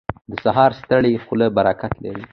•د 0.31 0.33
سهار 0.43 0.71
ستړې 0.81 1.13
خوله 1.23 1.47
برکت 1.57 1.93
لري. 2.03 2.23